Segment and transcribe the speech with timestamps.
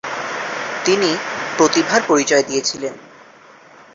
[0.85, 1.11] তিনি
[1.59, 2.93] প্রতিভার পরিচয় দিয়েছিলেন।